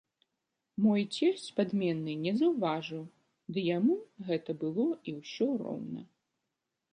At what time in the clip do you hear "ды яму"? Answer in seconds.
3.53-3.99